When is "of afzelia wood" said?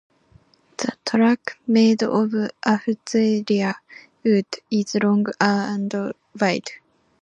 2.01-4.47